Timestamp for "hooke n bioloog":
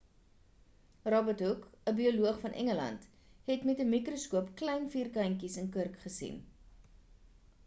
1.47-2.39